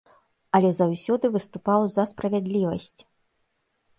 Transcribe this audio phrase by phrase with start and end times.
[0.59, 2.99] Але заўсёды выступаў за справядлівасць.